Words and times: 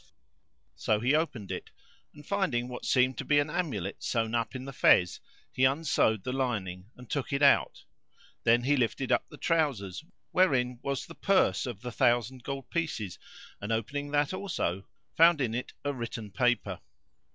[FN#442] 0.03 0.07
So 0.77 0.99
he 0.99 1.13
opened 1.13 1.51
it 1.51 1.69
and, 2.11 2.25
finding 2.25 2.67
what 2.67 2.85
seemed 2.85 3.19
to 3.19 3.23
be 3.23 3.37
an 3.37 3.51
amulet 3.51 4.01
sewn 4.03 4.33
up 4.33 4.55
in 4.55 4.65
the 4.65 4.73
Fez, 4.73 5.19
he 5.51 5.63
unsewed 5.63 6.23
the 6.23 6.33
lining 6.33 6.89
and 6.97 7.07
took 7.07 7.31
it 7.31 7.43
out; 7.43 7.83
then 8.43 8.63
he 8.63 8.75
lifted 8.75 9.11
up 9.11 9.29
the 9.29 9.37
trousers 9.37 10.03
wherein 10.31 10.79
was 10.81 11.05
the 11.05 11.13
purse 11.13 11.67
of 11.67 11.81
the 11.81 11.91
thousand 11.91 12.41
gold 12.41 12.71
pieces 12.71 13.19
and, 13.61 13.71
opening 13.71 14.09
that 14.09 14.33
also, 14.33 14.87
found 15.15 15.39
in 15.39 15.53
it 15.53 15.71
a 15.85 15.93
written 15.93 16.31
paper. 16.31 16.79